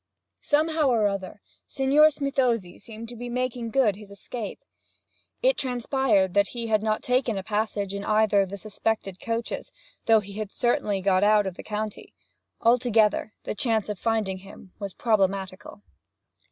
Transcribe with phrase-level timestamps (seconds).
[0.41, 4.57] Somehow or other Signor Smithozzi seemed to be making good his escape.
[5.43, 9.71] It transpired that he had not taken a passage in either of the suspected coaches,
[10.07, 12.15] though he had certainly got out of the county;
[12.61, 15.83] altogether, the chance of finding him was problematical.